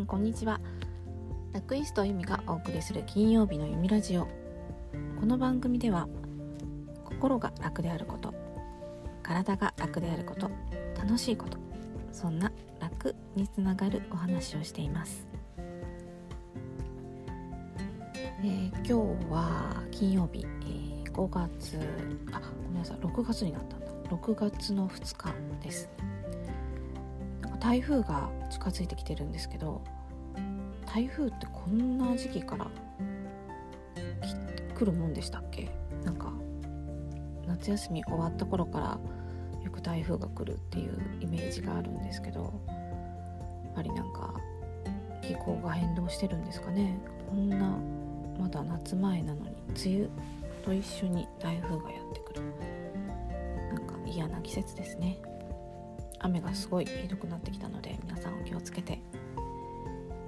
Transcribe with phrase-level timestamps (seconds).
[0.00, 0.60] んこんにちは。
[1.52, 4.26] ラクイスト由美がお送りする金曜日の弓ラジオ。
[5.18, 6.08] この番組では
[7.04, 8.32] 心が楽であること
[9.22, 10.50] 体が楽であること
[10.96, 11.58] 楽しいこと
[12.12, 12.50] そんな
[12.80, 15.28] 楽につながるお話をしています、
[18.42, 21.78] えー、今日は金曜日、えー、5月
[22.32, 22.96] あごめんなさい。
[22.98, 23.86] 6月になったんだ。
[24.10, 25.90] 6月の2日です
[27.60, 29.82] 台風が近づいてきてるんですけど
[30.92, 32.66] 台風ってこんな時期から
[34.74, 35.70] 来るもんでしたっけ？
[36.04, 36.32] なんか
[37.46, 38.98] 夏休み終わった頃から
[39.62, 42.52] よく台風が来るっていうイメージがあるんですけど
[43.64, 44.34] やっぱりなんか
[45.22, 46.98] 気候が変動してるんですかね？
[47.28, 47.76] こんな
[48.38, 50.08] まだ夏前なのに梅雨
[50.64, 52.42] と一緒に台風がやってくる。
[53.74, 55.20] なんか嫌な季節ですね。
[56.20, 59.00] 雨がすごいひどくなってきたので皆さんお気をつけて、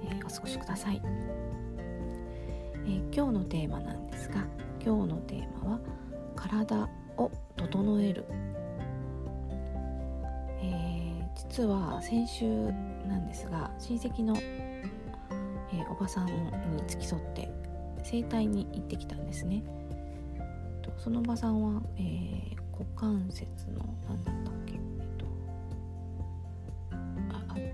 [0.03, 1.01] えー、お過ごしください、
[2.85, 4.45] えー、今日のテーマなんですが
[4.83, 5.79] 今日のテーマは
[6.35, 8.25] 体を整える、
[10.61, 12.45] えー、実は先週
[13.07, 14.83] なんですが親戚の、え
[15.89, 16.33] おばさんに
[16.87, 17.49] 付き添って
[18.03, 19.63] 整体に行ってきたんですね。
[20.97, 24.79] そのおばさんは、え股関節の何だったっけ？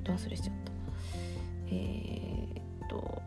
[0.09, 0.71] と忘れちゃった。
[1.67, 3.21] えー、っと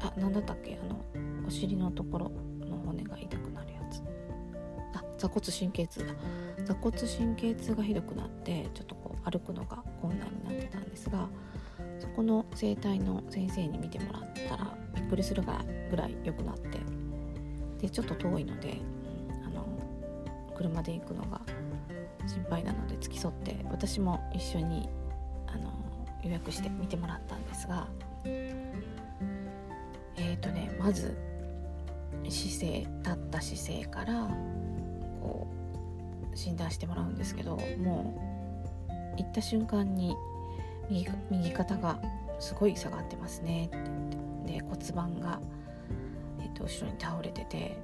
[0.00, 0.78] あ何だったっけ？
[0.82, 1.00] あの
[1.46, 4.02] お尻のところの骨が痛くなるやつ。
[4.94, 6.06] あ座骨神経痛。
[6.06, 6.14] だ
[6.64, 11.28] 座骨神経痛がひどくなってちょっとこう歩くのが困難になってたんですが
[11.98, 15.42] そこの整体の先生に見てもらったらびっくりする
[15.90, 16.80] ぐらい良くなって
[17.80, 18.78] でちょっと遠いので
[19.46, 19.66] あの
[20.56, 21.40] 車で行くのが
[22.26, 24.88] 心配なので付き添って私も一緒に
[26.28, 27.88] 予約して見てもらったんですが
[28.24, 28.74] え
[30.34, 31.16] っ、ー、とねまず
[32.28, 34.28] 姿勢立った姿勢から
[35.22, 35.46] こ
[36.32, 38.14] う診断してもらうんですけども
[38.88, 40.14] う行った瞬間に
[40.90, 41.98] 右右肩が
[42.38, 43.68] すごい下がってますね。
[44.46, 45.40] で骨盤が、
[46.40, 47.76] えーと、と後ろに倒れてて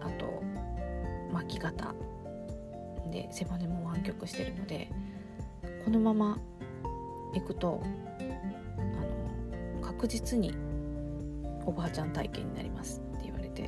[0.00, 0.42] あと
[1.32, 1.94] 巻き肩。
[3.10, 4.88] で背骨も湾曲してるので
[5.84, 6.38] このまま
[7.34, 7.82] 行くと
[8.78, 10.54] あの確実に
[11.66, 13.62] おばあちゃん体験になりますって言われて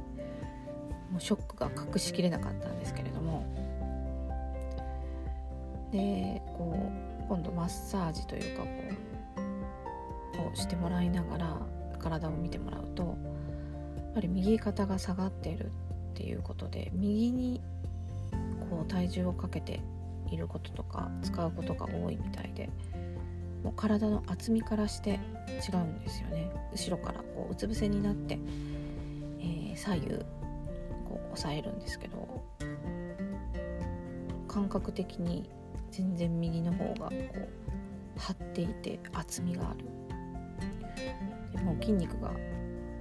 [1.10, 3.44] もうショックが隠しきれなかったんですけれども。
[5.93, 8.69] でこう今度マッサージというかこ
[10.44, 11.56] うをしてもらいながら
[11.99, 15.69] 体を見てもらうとやっぱり右肩が下がっているっ
[16.15, 17.60] ていうことで右に
[18.71, 19.81] こう体重をかけて
[20.31, 22.69] いることとか使うことが多いみたいで。
[23.66, 25.19] もう体の厚みからして
[25.69, 26.53] 違うんですよね。
[26.72, 28.38] 後ろからこううつ伏せになって、
[29.41, 30.06] えー、左右
[31.04, 32.44] こう押さえるんですけど
[34.47, 35.50] 感覚的に
[35.91, 39.84] 全然右の方がこう張っていて厚みがある。
[41.53, 42.31] でもう筋肉が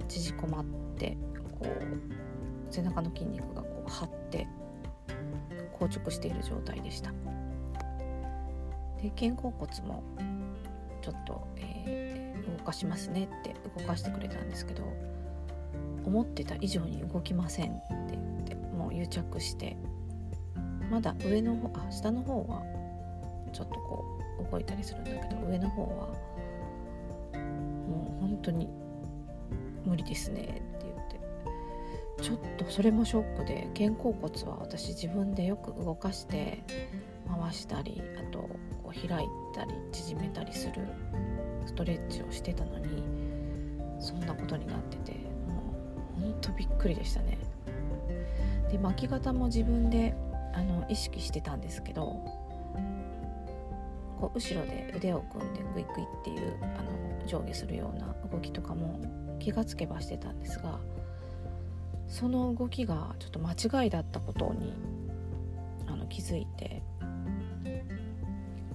[0.08, 0.64] 縮こまっ
[0.96, 1.16] て
[1.60, 4.48] こう背中の筋肉がこう張って
[5.78, 7.12] 硬直している状態でした。
[9.00, 10.02] で肩甲骨も
[11.06, 14.82] ちょっと、えー、動かしますねって動かしてくれたんですけど
[16.04, 19.76] 思ってた以上に動きませんって言ってもう癒着して
[20.90, 22.64] まだ上の方あ下の方は
[23.52, 24.04] ちょっとこ
[24.48, 26.08] う動いたりするんだけど上の方は
[27.86, 28.68] もう本当に
[29.84, 30.44] 無理ですねっ
[30.80, 36.64] て言ってちょっとそれもショックで肩甲骨は私自分でよく動かして
[37.28, 38.40] 回したりあと
[38.82, 40.74] こう開いたり縮めたりする
[41.64, 43.02] ストレッチをしてたのに
[43.98, 45.12] そんなことになってて
[45.48, 45.74] も
[46.18, 47.38] うほんとびっくりでしたね。
[48.70, 50.14] で巻き方も自分で
[50.52, 52.02] あの意識してたんですけど
[54.20, 59.00] こう後ろで腕を組んでグイグイっていうあの上下するような動きとかも
[59.38, 60.78] 気がつけばしてたんですが
[62.08, 64.74] その動きがちょっと間違いだったことに
[65.86, 66.82] あの気づいて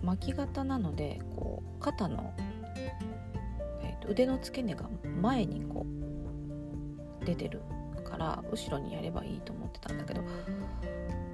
[0.04, 2.34] 巻き型なのでこう肩の、
[3.84, 4.90] えーと、腕の付け根が
[5.22, 5.86] 前にこ
[7.22, 7.62] う出てる
[8.04, 10.22] から後ろにやればいいと思ってたんだけど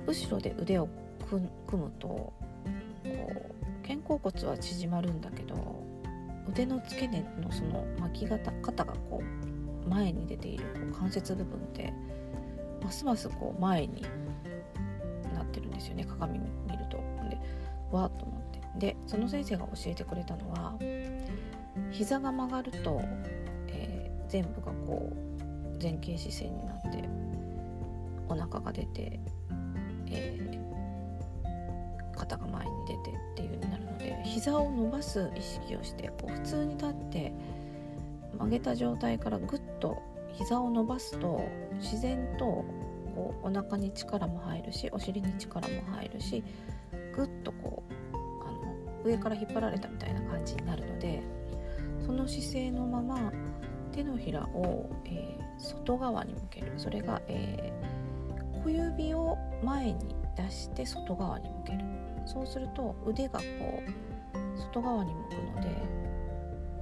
[0.06, 0.90] 後ろで腕を
[1.30, 2.34] 組むとこ
[3.04, 5.84] う肩甲骨は縮まるんだけど
[6.50, 9.22] 腕の付け根のその巻き型肩がこ
[9.86, 11.94] う前に出ているこう関節部分って
[12.84, 14.02] ますますこう前に
[15.34, 16.46] なってるんですよね鏡見
[16.78, 16.98] ると。
[17.30, 17.38] で
[17.92, 20.78] わーっと思ってでその先生が教えてくれたのは
[21.92, 23.02] 膝が曲がると、
[23.68, 27.04] えー、全部がこう前傾姿勢になって
[28.30, 29.20] お腹が出て、
[30.08, 37.34] えー、肩が前に出てっていう風になるので膝を伸ばす意識をしてこう普通に立って
[38.38, 39.98] 曲げた状態からぐっと
[40.34, 41.42] 膝を伸ばすと
[41.80, 46.44] 自然とこうお腹に力も入るしお尻に力も入るし
[47.16, 47.87] ぐっとこう
[49.07, 51.21] 上から引っ張られたみたいな感じになるので
[52.06, 53.31] その姿勢のまま
[53.92, 56.74] 手のひらを、えー、外側に向ける。
[56.77, 61.80] それが、えー、小指を前に出して外側に向ける。
[62.25, 63.44] そうすると腕がこ
[63.83, 65.69] う外側に向くので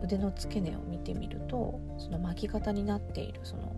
[0.04, 3.76] 腕の付け根を見てみるとその巻き方になっているその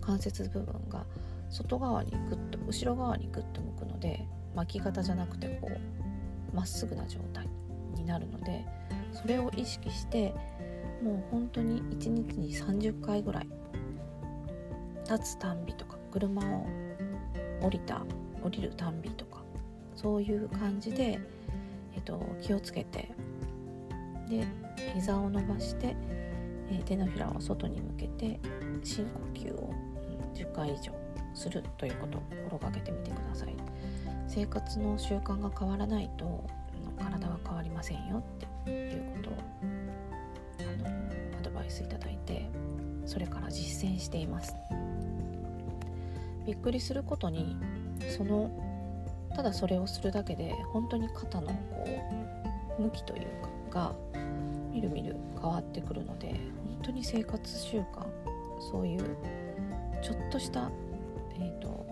[0.00, 1.04] 関節部分が
[1.48, 7.48] 外側にグッと後ろ側にグッと向くので巻き方じゃなくてこうまっすぐな状態。
[8.10, 8.64] なるので
[9.12, 10.34] それを意識して
[11.02, 13.48] もう本当に1日に30回ぐらい
[15.08, 16.66] 立つたんびとか車を
[17.62, 18.04] 降りた
[18.42, 19.42] 降りるたんびとか
[19.94, 21.20] そういう感じで、
[21.94, 23.10] えっと、気をつけて
[24.28, 24.46] で
[24.94, 25.96] 膝を伸ばして、
[26.70, 28.40] えー、手のひらを外に向けて
[28.82, 29.74] 深呼吸を、
[30.34, 30.92] 10回以上
[31.34, 33.54] するということを心がけてみてください。
[34.26, 36.44] 生活の習慣が変わらないと
[36.98, 37.29] 体
[37.60, 38.22] わりませんよ
[38.64, 39.32] っていうことを
[40.60, 42.48] あのアドバイスいただいて
[43.04, 44.54] それから実践しています。
[46.46, 47.56] びっくりすることに
[48.16, 48.50] その
[49.36, 51.86] ただそれをするだけで本当に肩のこ
[52.78, 53.26] う向きという
[53.70, 53.94] かが
[54.72, 58.06] みるみる変わってくるので本当に生活習慣
[58.72, 59.16] そういう
[60.02, 60.70] ちょっとした、
[61.34, 61.86] えーと、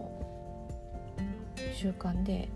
[1.75, 2.49] 習慣で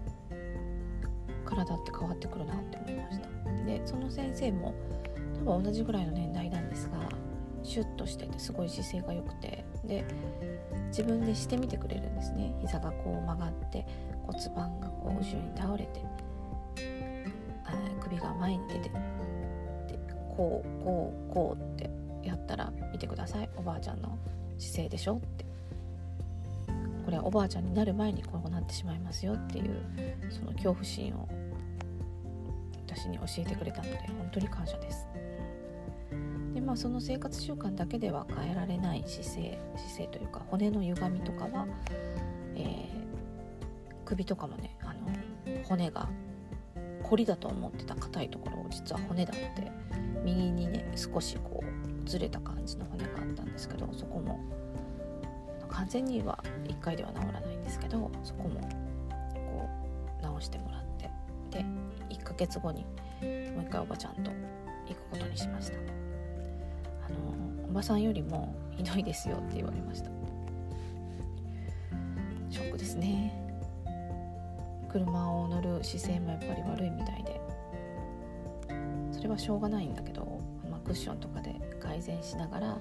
[1.54, 3.28] 体って変わってくるなって思いました。
[3.66, 4.74] でその先生も
[5.44, 6.98] 多分同じぐらいの年代なんですが
[7.62, 10.04] シュッとしててすごい姿勢が良くてで
[10.88, 12.54] 自分でしてみてくれるんですね。
[12.60, 13.86] 膝がこう曲がって
[14.22, 15.26] 骨盤がこう後ろに
[15.56, 16.02] 倒れて
[18.00, 18.90] 首が前に出て
[20.36, 21.90] こうこうこうって
[22.26, 23.48] やったら見てください。
[23.56, 24.18] おばあちゃんの
[24.58, 25.44] 姿勢でしょって。
[27.04, 29.76] これはおばあちゃんになる前にこうなってしまいますよっていう
[30.30, 31.28] その恐怖心を
[32.94, 35.08] 私に教えてくれたので本当に感謝です。
[36.54, 41.66] でまあその生活習慣だけでは変えられない姿勢姿勢というか骨の歪みとかは、
[42.54, 42.86] えー、
[44.04, 46.08] 首とかもねあの骨が
[47.02, 49.72] 凝りだと思ってた硬いところを実は骨だって
[50.22, 54.38] 右にね少しこうずれた感じの骨があったんですけどそこも
[55.70, 58.60] 完全には1回では治らないんですけどそこも
[59.34, 59.68] こ
[60.20, 60.91] う直してもらって
[61.52, 61.64] で
[62.08, 64.30] 1ヶ月後にもう一回おばちゃんと
[64.88, 65.76] 行くことにしました。
[65.76, 70.10] あのおばさんよりもひどいですよって言われました。
[72.50, 73.38] ショックですね。
[74.90, 77.40] 車を乗る姿勢もやっぱり悪いみたいで。
[79.12, 82.76] それはしょうがないんだけど、まあ、クッションとかで改善しながら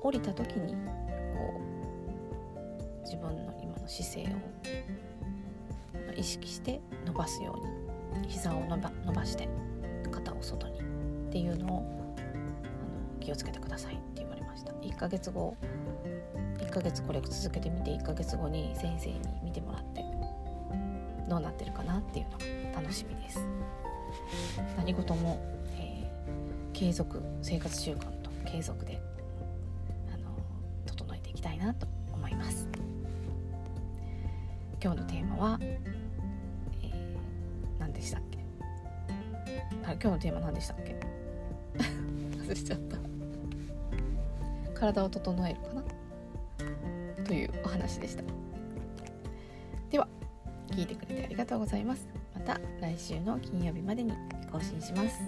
[0.00, 7.81] 降りた時にこう自分の今の姿勢を意識して伸ばすように
[8.28, 9.48] 膝を伸ば伸ばして
[10.10, 10.82] 肩を外にっ
[11.30, 11.78] ていうのを
[12.18, 14.72] あの気をつけてくださいって言われました。
[14.72, 15.56] 1ヶ月後
[16.58, 20.02] 1ヶ月これ続けてみて1ヶ月後に先生に見てもらって
[21.28, 22.38] どうなってるかなっていうの
[22.72, 23.46] が楽しみです。
[24.76, 25.40] 何事も
[25.78, 26.10] え
[26.72, 29.00] 継続生活習慣と継続で
[30.12, 30.36] あの
[30.86, 32.68] 整えていきたいなと思います。
[34.82, 35.60] 今日のテーマは、
[38.02, 38.38] でしたっけ？
[39.84, 40.98] あ今日のテーマ何でしたっけ？
[42.36, 42.96] 忘れちゃった。
[44.74, 45.84] 体を整えるかな？
[47.24, 48.24] というお話でした。
[49.88, 50.08] では
[50.72, 52.08] 聞いてくれてありがとうございます。
[52.34, 54.12] また来週の金曜日までに
[54.50, 55.20] 更新します